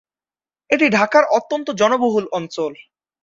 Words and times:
এটি 0.69 0.85
ঢাকার 0.89 1.23
অত্যন্ত 1.37 1.67
জনবহুল 1.73 2.25
অঞ্চল। 2.31 2.71